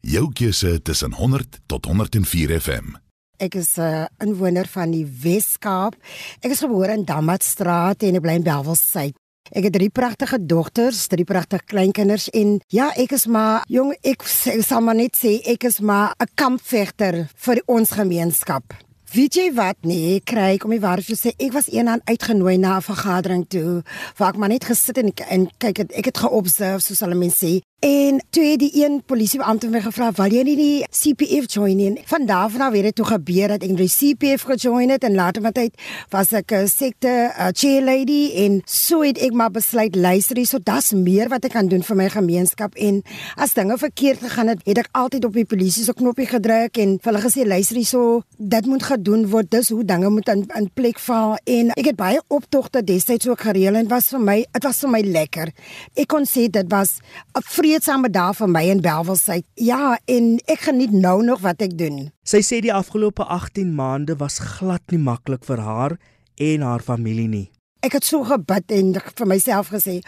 jou 0.00 0.32
keuse 0.32 0.82
tussen 0.82 1.12
100 1.12 1.60
tot 1.66 1.84
104 1.84 2.60
FM. 2.60 2.96
Ek 3.36 3.54
is 3.54 3.76
'n 3.76 3.80
uh, 3.80 4.06
inwoner 4.18 4.66
van 4.66 4.90
die 4.90 5.06
Wes-Kaap. 5.06 5.94
Ek 6.40 6.50
is 6.50 6.60
gebore 6.60 6.92
in 6.92 7.04
Damatstraat 7.04 8.02
en 8.02 8.14
ek 8.14 8.22
bly 8.22 8.32
in 8.32 8.42
Bellville. 8.42 9.12
Ek 9.50 9.64
het 9.66 9.72
drie 9.72 9.90
pragtige 9.90 10.38
dogters, 10.46 11.06
drie 11.10 11.24
pragtige 11.24 11.64
kleinkinders 11.66 12.28
en 12.36 12.60
ja, 12.70 12.90
ek 12.94 13.16
is 13.16 13.26
maar 13.26 13.64
jong, 13.66 13.94
ek 14.06 14.22
sal 14.26 14.84
maar 14.84 14.94
net 14.94 15.16
sê 15.18 15.40
ek 15.48 15.64
is 15.64 15.80
maar 15.80 16.14
'n 16.20 16.30
kampvegter 16.34 17.26
vir 17.34 17.62
ons 17.66 17.90
gemeenskap. 17.90 18.76
Weet 19.10 19.34
jy 19.34 19.48
wat 19.54 19.76
nee, 19.82 20.20
kry 20.20 20.54
ek 20.54 20.64
om 20.64 20.70
die 20.70 20.78
waarheid 20.78 21.06
te 21.06 21.16
sê, 21.18 21.32
ek 21.34 21.52
was 21.52 21.66
eendag 21.66 21.98
uitgenooi 22.06 22.58
na 22.58 22.76
'n 22.76 22.82
vergadering 22.82 23.48
toe 23.48 23.82
waar 24.16 24.30
ek 24.30 24.36
maar 24.36 24.48
net 24.48 24.64
gesit 24.64 24.98
en, 24.98 25.10
en 25.28 25.50
kyk 25.58 25.76
het, 25.78 25.92
ek 25.92 26.04
het 26.04 26.18
geobserveer 26.18 26.80
soos 26.80 27.00
hulle 27.00 27.18
mense 27.18 27.46
sê 27.46 27.60
En 27.80 28.20
toe 28.30 28.42
het 28.44 28.58
die 28.60 28.84
een 28.84 28.98
polisiebeampte 29.08 29.68
my 29.68 29.80
gevra, 29.80 30.12
"Wil 30.12 30.32
jy 30.32 30.42
nie 30.42 30.56
die 30.56 30.86
CPF 30.90 31.52
join 31.52 31.76
nie?" 31.76 32.00
Van 32.04 32.26
daarvan 32.26 32.60
af 32.60 32.72
het 32.72 32.94
toe 32.94 33.04
gebeur 33.04 33.48
dat 33.48 33.62
ek 33.62 33.76
die 33.76 33.88
CPF 33.88 34.42
gejoin 34.42 34.90
het 34.90 35.04
en 35.04 35.14
later 35.14 35.42
met 35.42 35.54
tyd 35.54 35.74
was 36.08 36.32
ek 36.32 36.52
'n 36.52 36.66
sekte 36.66 37.32
chair 37.52 37.82
lady 37.82 38.32
en 38.34 38.62
so 38.64 39.00
het 39.02 39.18
ek 39.18 39.32
maar 39.32 39.50
besluit, 39.50 39.94
luister 39.94 40.36
hier, 40.36 40.46
so 40.46 40.58
das 40.62 40.92
meer 40.92 41.28
wat 41.28 41.44
ek 41.44 41.50
kan 41.50 41.68
doen 41.68 41.82
vir 41.82 41.96
my 41.96 42.08
gemeenskap 42.08 42.74
en 42.74 43.02
as 43.36 43.54
dinge 43.54 43.78
verkeerd 43.78 44.18
gegaan 44.18 44.48
het, 44.48 44.58
het 44.64 44.78
ek 44.78 44.88
altyd 44.92 45.24
op 45.24 45.32
die 45.32 45.44
polisie 45.44 45.84
se 45.84 45.94
knoppie 45.94 46.26
gedruk 46.26 46.76
en 46.76 46.98
vir 47.02 47.12
hulle 47.12 47.30
gesê, 47.30 47.46
"Luister 47.46 47.76
hier, 47.76 47.86
so 47.86 48.22
dit 48.38 48.66
moet 48.66 48.82
gedoen 48.82 49.28
word. 49.30 49.50
Dis 49.50 49.68
hoe 49.68 49.84
dinge 49.84 50.10
moet 50.10 50.28
in, 50.28 50.50
in 50.54 50.70
plek 50.74 50.98
val." 50.98 51.38
En 51.44 51.70
ek 51.70 51.84
het 51.84 51.96
baie 51.96 52.20
optogte 52.28 52.84
destyds 52.84 53.28
ook 53.28 53.40
gereël 53.40 53.74
en 53.74 53.88
was 53.88 54.08
vir 54.08 54.20
my, 54.20 54.46
dit 54.52 54.62
was 54.62 54.78
vir 54.78 54.90
my 54.90 55.00
lekker. 55.00 55.48
Ek 55.94 56.08
kon 56.08 56.24
sê 56.24 56.50
dit 56.50 56.70
was 56.70 56.98
'n 57.34 57.42
vreedsame 57.70 58.08
dag 58.10 58.34
vir 58.34 58.48
my 58.50 58.62
in 58.66 58.80
Belwelsy. 58.82 59.44
Ja, 59.54 59.94
en 60.10 60.40
ek 60.50 60.64
geniet 60.66 60.90
nou 60.90 61.20
nog 61.22 61.44
wat 61.44 61.60
ek 61.62 61.76
doen. 61.78 62.08
Sy 62.26 62.40
sê 62.42 62.58
die 62.64 62.72
afgelope 62.74 63.22
18 63.22 63.70
maande 63.78 64.16
was 64.18 64.40
glad 64.42 64.82
nie 64.90 64.98
maklik 64.98 65.44
vir 65.46 65.62
haar 65.62 65.94
en 66.34 66.64
haar 66.66 66.82
familie 66.82 67.28
nie. 67.30 67.46
Ek 67.86 67.94
het 67.94 68.04
so 68.04 68.26
gebid 68.26 68.74
en 68.74 68.90
vir 68.98 69.30
myself 69.30 69.70
gesê 69.70 70.00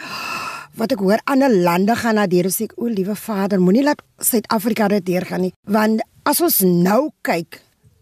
wat 0.75 0.91
ek 0.97 1.05
hoor 1.05 1.23
ander 1.31 1.55
lande 1.55 1.95
gaan 2.01 2.19
na 2.19 2.27
deur 2.27 2.51
sê 2.51 2.67
ek 2.67 2.75
o 2.81 2.91
liewe 2.91 3.15
Vader 3.15 3.63
moenie 3.63 3.85
laat 3.87 4.03
Suid-Afrika 4.19 4.89
dit 4.97 5.07
deur 5.13 5.29
gaan 5.29 5.47
nie 5.47 5.53
want 5.69 6.03
as 6.27 6.41
ons 6.43 6.63
nou 6.65 7.13
kyk 7.23 7.61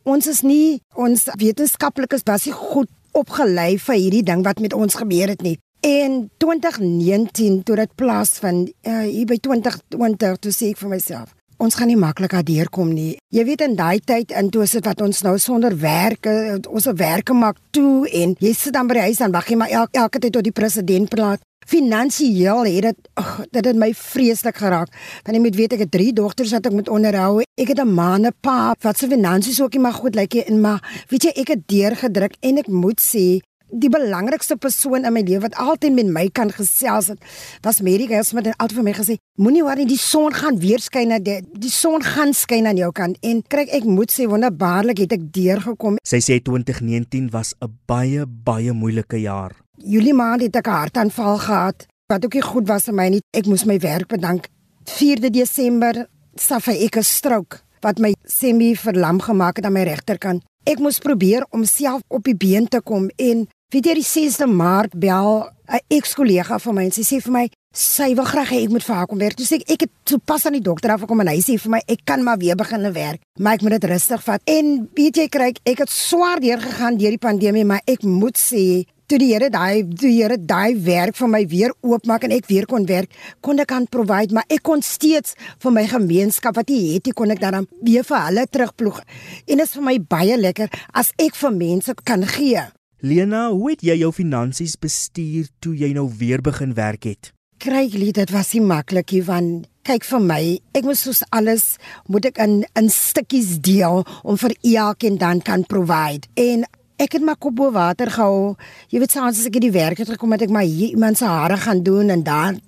ons 0.09 0.31
is 0.31 0.45
nie 0.47 0.79
ons 0.95 1.27
wetenskaplikes 1.43 2.23
baie 2.25 2.55
goed 2.55 2.89
opgelei 3.13 3.75
vir 3.75 3.99
hierdie 3.99 4.23
ding 4.23 4.47
wat 4.47 4.63
met 4.63 4.73
ons 4.79 4.97
gebeur 5.03 5.35
het 5.35 5.43
nie 5.43 5.59
En 5.81 6.31
2019 6.37 7.63
toe 7.63 7.77
dit 7.77 7.95
plaasvind, 7.95 8.73
uh, 8.83 8.99
hier 9.01 9.27
by 9.27 9.39
2020 9.41 10.37
toe 10.45 10.53
sê 10.53 10.73
ek 10.75 10.81
vir 10.83 10.91
myself, 10.93 11.31
ons 11.61 11.77
gaan 11.77 11.89
nie 11.89 11.97
maklik 11.97 12.35
daardeur 12.37 12.69
kom 12.73 12.91
nie. 12.93 13.15
Jy 13.33 13.45
weet 13.49 13.65
in 13.65 13.77
daai 13.79 14.01
tyd 14.05 14.35
in 14.37 14.51
toe 14.53 14.67
sit 14.69 14.85
wat 14.85 15.01
ons 15.05 15.23
nou 15.25 15.37
sonder 15.41 15.73
werk, 15.81 16.29
ons 16.69 16.85
se 16.85 16.93
werke 16.97 17.37
maak 17.37 17.61
toe 17.73 18.09
en 18.09 18.35
jy 18.41 18.53
sit 18.57 18.77
dan 18.77 18.89
by 18.89 18.99
die 18.99 19.07
huis 19.09 19.21
dan 19.23 19.33
wag 19.33 19.49
jy 19.49 19.57
maar 19.61 19.73
elke, 19.73 19.97
elke 20.05 20.21
tyd 20.21 20.37
tot 20.37 20.45
die 20.45 20.57
president 20.57 21.09
praat. 21.13 21.41
Finansieel 21.71 22.65
het 22.67 22.87
dit 22.89 23.11
ag 23.21 23.35
dit 23.49 23.65
het 23.65 23.77
my 23.79 23.91
vreeslik 23.97 24.57
geraak. 24.61 24.93
Want 25.25 25.37
jy 25.37 25.43
moet 25.45 25.57
weet 25.57 25.77
ek 25.77 25.85
het 25.85 25.93
drie 25.93 26.11
dogters 26.17 26.53
wat 26.57 26.67
ek 26.69 26.77
moet 26.77 26.93
onderhou. 26.93 27.45
Ek 27.61 27.73
het 27.73 27.81
'n 27.81 27.95
man, 27.95 28.27
'n 28.27 28.37
pa 28.41 28.75
wat 28.81 28.99
se 28.99 29.09
finansies 29.09 29.61
ook 29.61 29.73
nie 29.73 29.83
maar 29.83 29.97
goed 29.97 30.15
lyk 30.15 30.35
nie 30.35 30.45
en 30.45 30.61
maar 30.61 30.81
weet 31.09 31.23
jy 31.23 31.33
ek 31.37 31.49
het 31.49 31.69
deurgedruk 31.69 32.35
en 32.41 32.59
ek 32.59 32.69
moet 32.69 33.01
sê 33.01 33.41
die 33.73 33.91
belangrikste 33.93 34.57
persoon 34.57 35.05
in 35.05 35.15
my 35.15 35.23
lewe 35.27 35.45
wat 35.47 35.57
altyd 35.63 35.95
met 35.95 36.11
my 36.11 36.27
kan 36.29 36.51
gesels 36.51 37.11
het 37.13 37.19
was 37.63 37.81
Mary 37.81 38.07
Gels 38.11 38.33
met 38.33 38.51
altyd 38.57 38.77
vir 38.79 38.87
my 38.87 38.95
gesê 38.97 39.17
moenie 39.41 39.63
worry 39.65 39.87
die 39.89 39.99
son 40.01 40.35
gaan 40.35 40.59
weer 40.61 40.83
skyn 40.83 41.13
na 41.15 41.19
die 41.19 41.41
die 41.53 41.73
son 41.73 42.03
gaan 42.05 42.35
skyn 42.37 42.67
aan 42.67 42.81
jou 42.81 42.91
kant. 42.93 43.19
En 43.23 43.43
kyk 43.43 43.73
ek 43.81 43.87
moet 43.89 44.13
sê 44.13 44.27
wonderbaarlik 44.31 45.05
het 45.05 45.17
ek 45.17 45.31
deurgekom. 45.35 45.99
Sy 46.05 46.21
sê 46.25 46.41
2019 46.43 47.31
was 47.31 47.55
'n 47.61 47.71
baie 47.87 48.27
baie 48.27 48.73
moeilike 48.73 49.21
jaar. 49.21 49.57
Julie 49.77 50.15
maand 50.15 50.43
het 50.43 50.57
ek 50.57 50.67
'n 50.67 50.71
hartaanval 50.71 51.39
gehad 51.39 51.87
wat 52.09 52.25
ook 52.25 52.35
nie 52.35 52.43
goed 52.43 52.67
was 52.69 52.85
vir 52.85 52.95
my 52.95 53.09
nie. 53.09 53.23
Ek 53.33 53.47
moes 53.47 53.65
my 53.65 53.79
werk 53.79 54.09
bedank. 54.09 54.49
4de 54.85 55.31
Desember 55.31 56.07
suffer 56.35 56.75
ek 56.75 56.97
'n 56.97 57.03
strook 57.03 57.63
wat 57.81 57.99
my 57.99 58.15
semi 58.25 58.77
verlam 58.77 59.21
gemaak 59.21 59.57
het 59.57 59.65
aan 59.65 59.73
my 59.73 59.83
regterkant. 59.83 60.43
Ek 60.65 60.79
moes 60.79 60.99
probeer 60.99 61.47
om 61.51 61.65
self 61.65 62.03
op 62.09 62.25
die 62.25 62.37
been 62.37 62.69
te 62.69 62.81
kom 62.81 63.09
en 63.17 63.49
weet 63.71 63.87
jy 63.87 63.95
die 64.01 64.07
6de 64.07 64.47
Maart 64.51 64.97
bel 64.99 65.47
'n 65.71 65.79
ex-kollega 65.89 66.59
van 66.59 66.75
my 66.75 66.85
en 66.85 66.91
sy 66.93 67.03
sê 67.07 67.23
vir 67.23 67.33
my 67.33 67.47
sy 67.73 68.15
wil 68.19 68.27
graag 68.27 68.51
hê 68.51 68.65
ek 68.65 68.71
moet 68.71 68.83
vir 68.83 68.97
haar 68.97 69.07
kom 69.07 69.19
werk. 69.19 69.37
Toe 69.39 69.47
sê 69.47 69.61
ek 69.61 69.71
ek 69.71 69.81
het 69.87 69.93
sopas 70.05 70.47
aan 70.47 70.59
die 70.59 70.67
dokter 70.67 70.91
afgekom 70.91 71.21
en 71.21 71.29
hy 71.29 71.39
sê 71.39 71.55
vir 71.57 71.71
my 71.71 71.81
ek 71.87 72.01
kan 72.05 72.23
maar 72.23 72.39
weer 72.39 72.57
begin 72.57 72.93
werk, 72.93 73.21
maar 73.39 73.55
ek 73.55 73.63
moet 73.63 73.79
dit 73.79 73.85
rustig 73.85 74.23
vat. 74.25 74.43
En 74.45 74.89
weet 74.97 75.17
jy 75.17 75.29
kry 75.29 75.53
ek 75.65 75.79
het 75.79 75.91
swaar 75.91 76.41
deur 76.41 76.59
gegaan 76.59 76.99
deur 76.99 77.11
die 77.11 77.19
pandemie, 77.19 77.65
maar 77.65 77.81
ek 77.87 78.03
moet 78.03 78.37
sê 78.37 78.87
toe 79.07 79.19
die 79.19 79.31
Here 79.33 79.51
daai 79.51 79.87
die 79.87 80.17
Here 80.17 80.37
daai 80.37 80.75
werk 80.75 81.15
vir 81.15 81.29
my 81.29 81.47
weer 81.47 81.71
oopmaak 81.83 82.25
en 82.25 82.33
ek 82.33 82.47
weer 82.51 82.67
kon 82.67 82.87
werk, 82.87 83.11
kon 83.41 83.59
ek 83.59 83.71
aan 83.71 83.87
provide, 83.87 84.35
maar 84.35 84.51
ek 84.51 84.63
kon 84.63 84.83
steeds 84.83 85.37
vir 85.63 85.71
my 85.71 85.87
gemeenskap 85.87 86.57
wat 86.57 86.71
jy 86.71 86.97
het, 86.97 87.15
kon 87.15 87.31
ek 87.31 87.41
dan 87.41 87.67
weer 87.83 88.03
vir 88.03 88.19
hulle 88.27 88.47
terugploeg. 88.51 89.01
En 89.47 89.57
dit 89.57 89.67
is 89.67 89.79
vir 89.79 89.83
my 89.83 89.99
baie 90.01 90.37
lekker 90.37 90.69
as 90.93 91.15
ek 91.19 91.39
vir 91.39 91.51
mense 91.55 91.95
kan 92.03 92.27
gee. 92.27 92.67
Lena, 93.01 93.47
hoe 93.49 93.71
het 93.71 93.81
jy 93.81 93.95
jou 93.97 94.11
finansies 94.13 94.75
bestuur 94.77 95.47
toe 95.65 95.73
jy 95.73 95.89
nou 95.97 96.05
weer 96.21 96.43
begin 96.45 96.75
werk 96.77 97.07
het? 97.09 97.31
Kryg 97.61 97.95
lied, 97.97 98.19
dit 98.21 98.33
was 98.35 98.53
nie 98.53 98.61
maklik 98.61 99.15
nie 99.17 99.23
want 99.25 99.71
kyk 99.89 100.05
vir 100.05 100.21
my, 100.21 100.41
ek 100.77 100.85
moet 100.85 101.01
soos 101.01 101.23
alles 101.33 101.65
moet 102.13 102.29
ek 102.29 102.43
in 102.45 102.61
in 102.77 102.93
stukkies 102.93 103.57
deel 103.65 104.05
om 104.21 104.37
vir 104.37 104.53
elkeen 104.75 105.17
dan 105.17 105.41
kan 105.41 105.65
provide. 105.65 106.29
En 106.37 106.69
ek 107.01 107.17
het 107.17 107.25
my 107.25 107.39
kop 107.41 107.57
bo 107.57 107.73
water 107.73 108.13
gehou. 108.13 108.55
Jy 108.93 109.01
weet 109.01 109.17
soms 109.17 109.41
as 109.41 109.49
ek 109.49 109.57
in 109.57 109.71
die 109.71 109.75
werk 109.81 110.05
het 110.05 110.13
gekom 110.13 110.37
het 110.37 110.45
ek 110.45 110.53
maar 110.53 110.69
hier 110.69 110.93
iemand 110.93 111.17
se 111.17 111.25
hare 111.25 111.57
gaan 111.57 111.81
doen 111.81 112.13
en 112.13 112.29
dan 112.29 112.61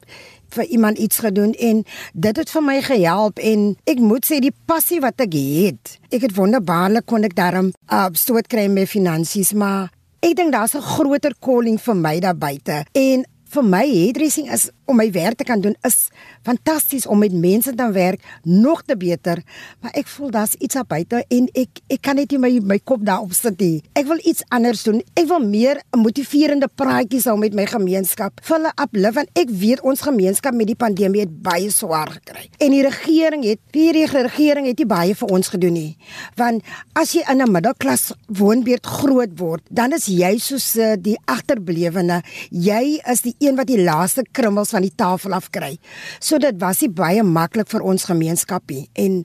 vir 0.56 0.64
iemand 0.64 0.98
iets 0.98 1.20
gedoen 1.20 1.52
en 1.60 1.84
dit 2.12 2.36
het 2.40 2.50
vir 2.56 2.64
my 2.64 2.80
gehelp 2.84 3.40
en 3.40 3.72
ek 3.84 4.00
moet 4.00 4.24
sê 4.24 4.40
die 4.40 4.56
passie 4.64 5.04
wat 5.04 5.20
ek 5.20 5.36
het. 5.36 5.98
Ek 6.08 6.24
het 6.24 6.36
wonderbaarlik 6.36 7.04
kon 7.04 7.28
ek 7.28 7.36
daarom 7.36 7.74
uh, 7.92 8.08
stoot 8.16 8.48
kry 8.48 8.70
met 8.72 8.88
finansies 8.88 9.52
maar 9.52 9.92
ek 10.22 10.36
dink 10.38 10.52
daar's 10.54 10.74
'n 10.74 10.80
groter 10.80 11.34
calling 11.40 11.78
vir 11.80 11.96
my 11.96 12.20
daar 12.20 12.36
buite. 12.38 12.84
En 12.92 13.26
vir 13.52 13.64
my 13.64 13.86
hairdressing 13.86 14.50
is 14.52 14.70
om 14.86 14.96
my 14.96 15.10
werk 15.10 15.36
te 15.36 15.44
kan 15.44 15.60
doen 15.60 15.76
is 15.82 16.08
fantasties 16.42 17.06
om 17.06 17.18
met 17.22 17.32
mense 17.32 17.74
te 17.74 17.90
werk 17.92 18.22
nog 18.42 18.82
te 18.82 18.96
beter. 18.96 19.42
Maar 19.80 19.94
ek 19.98 20.06
voel 20.06 20.30
daar's 20.30 20.54
iets 20.58 20.74
daar 20.74 20.86
buite 20.88 21.24
en 21.28 21.48
ek 21.52 21.82
ek 21.92 22.02
kan 22.02 22.16
net 22.18 22.30
nie 22.32 22.40
my 22.40 22.50
my 22.74 22.78
kop 22.78 23.04
daarop 23.06 23.32
sit 23.36 23.60
nie. 23.60 23.82
Ek 23.98 24.06
wil 24.08 24.20
iets 24.24 24.44
anders 24.54 24.82
doen. 24.86 25.02
Ek 25.18 25.26
wil 25.30 25.44
meer 25.44 25.82
motiverende 25.96 26.68
praatjies 26.68 27.28
hou 27.30 27.36
met 27.40 27.54
my 27.54 27.66
gemeenskap. 27.70 28.40
Hulle 28.48 28.72
uplift 28.82 29.18
want 29.20 29.38
ek 29.38 29.50
weet 29.62 29.82
ons 29.86 30.04
gemeenskap 30.04 30.56
met 30.56 30.70
die 30.70 30.78
pandemie 30.78 31.24
het 31.24 31.34
baie 31.42 31.70
swaar 31.70 32.14
gekry. 32.16 32.48
En 32.58 32.74
die 32.74 32.82
regering 32.86 33.44
het 33.46 33.60
die 33.76 33.90
regering 33.92 34.66
het 34.70 34.78
nie 34.78 34.88
baie 34.88 35.16
vir 35.18 35.34
ons 35.34 35.52
gedoen 35.52 35.76
nie. 35.76 35.96
Want 36.36 36.62
as 36.98 37.14
jy 37.14 37.24
in 37.30 37.42
'n 37.42 37.52
middelklas 37.52 38.12
woonbuurt 38.28 38.86
groot 38.86 39.38
word 39.38 39.62
dan 39.70 39.92
is 39.92 40.06
jy 40.06 40.38
soos 40.38 40.76
eh, 40.76 40.94
die 40.98 41.16
agterblewene. 41.24 42.22
Jy 42.50 43.00
is 43.10 43.22
die 43.22 43.34
een 43.38 43.56
wat 43.56 43.66
die 43.66 43.82
laaste 43.82 44.24
krummels 44.32 44.70
van 44.70 44.82
die 44.82 44.94
tafel 44.94 45.32
af 45.32 45.50
kry. 45.50 45.78
So 46.20 46.31
dit 46.38 46.58
was 46.60 46.80
nie 46.82 46.90
baie 46.90 47.22
maklik 47.26 47.68
vir 47.72 47.82
ons 47.82 48.04
gemeenskap 48.08 48.70
nie 48.70 48.84
en 48.98 49.18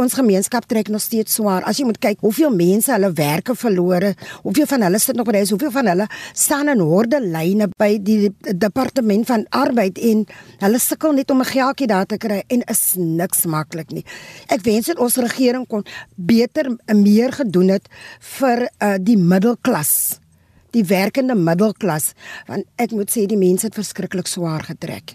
ons 0.00 0.16
gemeenskap 0.16 0.66
trek 0.68 0.88
nog 0.92 1.02
steeds 1.04 1.38
swaar. 1.38 1.64
As 1.68 1.78
jy 1.80 1.86
moet 1.88 2.00
kyk 2.02 2.20
hoeveel 2.24 2.52
mense 2.54 2.92
hulle 2.92 3.12
werke 3.16 3.54
verlore, 3.56 4.14
hoeveel 4.42 4.68
van 4.70 4.84
hulle 4.86 5.00
sit 5.02 5.16
nog 5.16 5.28
by 5.28 5.36
huis, 5.40 5.52
hoeveel 5.54 5.72
van 5.74 5.90
hulle 5.92 6.06
staan 6.32 6.72
in 6.72 6.82
horde 6.84 7.20
lyne 7.22 7.70
by 7.80 7.90
die 8.02 8.32
departement 8.52 9.28
van 9.30 9.46
arbeid 9.56 10.00
en 10.10 10.26
hulle 10.64 10.80
sukkel 10.82 11.16
net 11.16 11.30
om 11.30 11.40
'n 11.40 11.52
geldjie 11.52 11.86
daar 11.86 12.06
te 12.06 12.18
kry 12.18 12.42
en 12.48 12.62
is 12.68 12.94
niks 12.96 13.46
maklik 13.46 13.92
nie. 13.92 14.04
Ek 14.48 14.62
wens 14.62 14.86
dit 14.86 14.98
ons 14.98 15.16
regering 15.16 15.66
kon 15.66 15.84
beter 16.16 16.76
en 16.86 17.02
meer 17.02 17.32
gedoen 17.32 17.68
het 17.68 17.88
vir 18.18 18.68
uh, 18.82 18.94
die 18.98 19.16
middelklas 19.16 20.20
die 20.70 20.84
werkende 20.84 21.34
middelklas 21.34 22.12
want 22.46 22.66
ek 22.76 22.90
moet 22.90 23.10
sê 23.10 23.26
die 23.26 23.40
mense 23.40 23.66
het 23.66 23.74
verskriklik 23.74 24.26
swaar 24.26 24.62
getrek. 24.62 25.14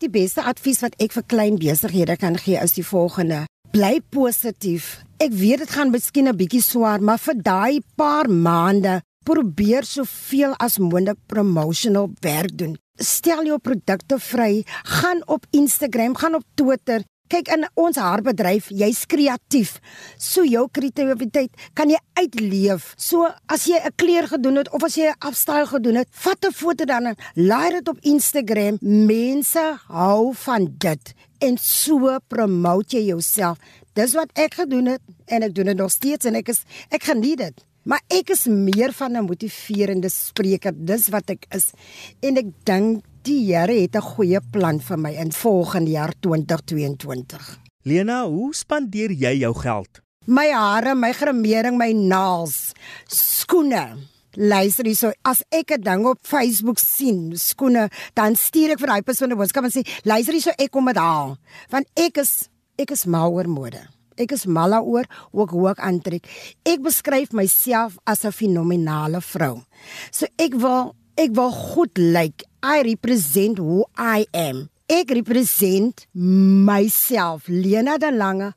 Die 0.00 0.08
beste 0.08 0.40
advies 0.48 0.78
wat 0.80 0.94
ek 1.04 1.12
vir 1.12 1.24
klein 1.28 1.58
besighede 1.60 2.14
kan 2.16 2.38
gee 2.40 2.56
is 2.56 2.72
die 2.72 2.84
volgende: 2.88 3.42
bly 3.68 3.98
positief. 4.08 5.02
Ek 5.20 5.34
weet 5.36 5.60
dit 5.60 5.72
gaan 5.76 5.92
miskien 5.92 6.28
'n 6.28 6.36
bietjie 6.36 6.62
swaar, 6.64 7.02
maar 7.04 7.20
vir 7.20 7.36
daai 7.36 7.80
paar 7.96 8.24
maande 8.30 9.02
probeer 9.28 9.84
soveel 9.84 10.54
as 10.56 10.78
moontlik 10.78 11.18
promotional 11.26 12.08
werk 12.24 12.56
doen. 12.56 12.78
Stel 12.96 13.44
jou 13.44 13.58
produkte 13.58 14.16
vry, 14.18 14.64
gaan 14.84 15.20
op 15.26 15.44
Instagram, 15.50 16.16
gaan 16.16 16.34
op 16.34 16.44
Twitter, 16.54 17.04
Kyk 17.30 17.46
in 17.54 17.66
ons 17.78 17.98
haarbedryf, 18.00 18.72
jy's 18.74 19.04
kreatief. 19.06 19.76
So 20.18 20.42
jou 20.42 20.64
kreatiwiteit 20.74 21.54
kan 21.78 21.92
jy 21.92 22.00
uitleef. 22.18 22.94
So 22.98 23.28
as 23.46 23.66
jy 23.70 23.78
'n 23.78 23.94
kleur 23.96 24.26
gedoen 24.26 24.56
het 24.56 24.70
of 24.74 24.82
as 24.82 24.96
jy 24.96 25.06
'n 25.10 25.20
afstyl 25.20 25.66
gedoen 25.66 25.96
het, 25.96 26.08
vat 26.10 26.44
'n 26.44 26.52
foto 26.52 26.84
dan 26.84 27.06
en 27.06 27.16
laai 27.36 27.70
dit 27.70 27.88
op 27.88 27.98
Instagram. 28.02 28.78
Mense 28.80 29.78
hou 29.86 30.34
van 30.34 30.74
dit 30.78 31.14
en 31.38 31.56
so 31.56 32.18
promote 32.28 32.96
jy 32.96 33.06
jouself. 33.06 33.58
Dis 33.94 34.14
wat 34.14 34.30
ek 34.34 34.54
gedoen 34.54 34.86
het 34.86 35.02
en 35.26 35.42
ek 35.42 35.54
doen 35.54 35.66
dit 35.66 35.76
nog 35.76 35.90
steeds 35.90 36.26
en 36.26 36.34
ek 36.34 36.48
is 36.48 36.64
ek 36.90 37.02
geniet 37.02 37.38
dit. 37.38 37.64
Maar 37.82 38.02
ek 38.08 38.30
is 38.30 38.44
meer 38.46 38.92
van 38.92 39.16
'n 39.16 39.24
motiverende 39.24 40.08
spreker. 40.08 40.72
Dis 40.74 41.08
wat 41.08 41.30
ek 41.30 41.46
is. 41.50 41.72
En 42.20 42.36
ek 42.36 42.46
dink 42.64 43.04
die 43.26 43.52
Here 43.52 43.72
het 43.72 43.96
'n 43.96 44.00
goeie 44.00 44.40
plan 44.50 44.80
vir 44.80 44.98
my 44.98 45.10
in 45.10 45.32
volgende 45.32 45.90
jaar 45.90 46.12
2022. 46.20 47.58
Lena, 47.82 48.26
hoe 48.26 48.54
spandeer 48.54 49.10
jy 49.12 49.38
jou 49.38 49.54
geld? 49.54 50.00
My 50.26 50.50
hare, 50.52 50.94
my 50.94 51.12
gremering, 51.12 51.76
my 51.76 51.92
naels, 51.92 52.72
skoene. 53.06 53.96
Luister 54.32 54.84
hierso, 54.84 55.12
as 55.24 55.42
ek 55.50 55.70
'n 55.70 55.80
ding 55.80 56.06
op 56.06 56.18
Facebook 56.22 56.78
sien, 56.78 57.32
skoene, 57.36 57.90
dan 58.14 58.36
stuur 58.36 58.70
ek 58.70 58.78
vir 58.78 58.86
daai 58.86 59.02
persoon 59.02 59.32
'n 59.32 59.36
boodskap 59.36 59.64
en 59.64 59.70
sê, 59.70 59.86
"Luister 60.04 60.32
hierso, 60.32 60.50
ek 60.58 60.70
kom 60.70 60.86
dit 60.86 60.96
haal." 60.96 61.36
Want 61.70 61.86
ek 61.96 62.18
is 62.18 62.48
ek 62.78 62.90
is 62.90 63.04
mal 63.06 63.32
oor 63.32 63.48
mode. 63.48 63.88
Ek 64.16 64.32
is 64.32 64.46
mal 64.46 64.72
oor 64.72 65.04
hoe 65.32 65.42
ek 65.42 65.50
hoe 65.50 65.68
ek 65.70 65.78
aantrek. 65.78 66.24
Ek 66.64 66.80
beskryf 66.80 67.32
myself 67.32 67.98
as 68.06 68.24
'n 68.24 68.32
fenominale 68.32 69.20
vrou. 69.20 69.64
So 70.10 70.26
ek 70.38 70.54
wil 70.54 70.94
ek 71.16 71.34
wil 71.34 71.50
goed 71.50 71.98
lyk. 71.98 72.49
I 72.62 72.82
represent 72.82 73.58
who 73.58 73.86
I 73.96 74.26
am. 74.36 74.68
Ek 74.90 75.10
represent 75.16 76.06
myself, 76.12 77.48
Lena 77.48 77.96
de 77.96 78.10
Lange, 78.12 78.50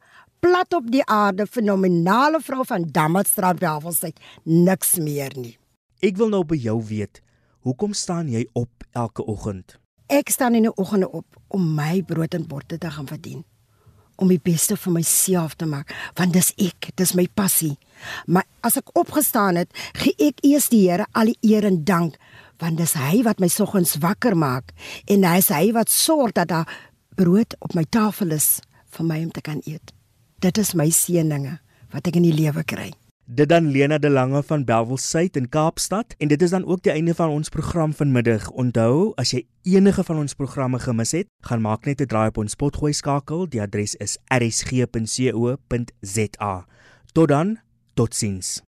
plat 0.43 0.73
op 0.73 0.89
die 0.91 1.05
aarde, 1.07 1.45
fenominale 1.47 2.41
vrou 2.43 2.65
van 2.67 2.83
Dammatstraat 2.91 3.61
Welwelsheid, 3.63 4.19
niks 4.43 4.97
meer 4.99 5.31
nie. 5.39 5.55
Ek 6.03 6.19
wil 6.19 6.33
nou 6.33 6.43
by 6.43 6.57
jou 6.59 6.75
weet, 6.89 7.21
hoekom 7.63 7.95
staan 7.95 8.27
jy 8.33 8.43
op 8.59 8.83
elke 8.91 9.23
oggend? 9.23 9.77
Ek 10.11 10.33
staan 10.33 10.59
in 10.59 10.67
die 10.67 10.75
oggende 10.75 11.07
op 11.07 11.39
om 11.47 11.71
my 11.77 12.01
brood 12.03 12.35
en 12.35 12.47
bord 12.49 12.75
te 12.75 12.91
gaan 12.91 13.07
verdien 13.07 13.45
om 14.21 14.29
die 14.29 14.41
beste 14.41 14.77
vir 14.77 14.93
myself 14.93 15.55
te 15.57 15.67
maak 15.69 15.91
want 16.17 16.35
dis 16.35 16.51
ek 16.61 16.91
dis 16.99 17.13
my 17.17 17.25
passie 17.39 17.73
maar 18.27 18.45
as 18.65 18.77
ek 18.79 18.91
opgestaan 18.99 19.57
het 19.61 19.73
gee 19.97 20.13
ek 20.29 20.43
eers 20.45 20.69
die 20.73 20.83
Here 20.85 21.07
al 21.17 21.31
die 21.31 21.53
eer 21.53 21.65
en 21.69 21.81
dank 21.87 22.19
want 22.63 22.79
dis 22.79 22.95
hy 22.95 23.19
wat 23.27 23.43
my 23.43 23.49
soggens 23.51 23.97
wakker 23.99 24.35
maak 24.39 24.71
en 25.11 25.27
hy 25.27 25.37
is 25.43 25.51
hy 25.51 25.71
wat 25.75 25.91
sorg 25.91 26.31
dat 26.39 26.47
daar 26.53 26.69
brood 27.19 27.55
op 27.59 27.75
my 27.75 27.83
tafel 27.83 28.31
is 28.31 28.61
vir 28.95 29.05
my 29.05 29.19
om 29.25 29.31
te 29.31 29.41
kan 29.43 29.61
eet. 29.67 29.93
Dit 30.39 30.57
is 30.57 30.73
my 30.77 30.89
seëninge 30.89 31.59
wat 31.93 32.07
ek 32.07 32.15
in 32.19 32.25
die 32.27 32.35
lewe 32.35 32.63
kry. 32.63 32.91
Dit 33.23 33.49
dan 33.49 33.71
Lena 33.71 33.97
de 33.97 34.09
Lange 34.11 34.43
van 34.43 34.65
Belwelsyd 34.67 35.37
in 35.39 35.49
Kaapstad 35.49 36.15
en 36.19 36.27
dit 36.27 36.41
is 36.43 36.51
dan 36.51 36.65
ook 36.65 36.83
die 36.83 36.91
einde 36.91 37.15
van 37.15 37.29
ons 37.31 37.49
program 37.49 37.93
vanmiddag. 37.95 38.49
Onthou, 38.51 39.13
as 39.15 39.31
jy 39.31 39.47
enige 39.63 40.03
van 40.03 40.17
ons 40.25 40.35
programme 40.35 40.79
gemis 40.83 41.11
het, 41.15 41.27
gaan 41.47 41.63
maak 41.63 41.85
net 41.87 42.01
'n 42.01 42.07
draai 42.11 42.27
op 42.27 42.37
ons 42.43 42.55
potgooi 42.55 42.93
skakel. 42.93 43.47
Die 43.47 43.61
adres 43.61 43.95
is 43.95 44.17
rsg.co.za. 44.27 44.93
Tot 47.13 47.27
dan, 47.27 47.59
totsiens. 47.93 48.61